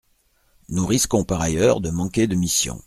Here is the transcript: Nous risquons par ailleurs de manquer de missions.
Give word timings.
Nous 0.69 0.87
risquons 0.87 1.23
par 1.23 1.41
ailleurs 1.41 1.79
de 1.79 1.91
manquer 1.91 2.25
de 2.25 2.33
missions. 2.33 2.79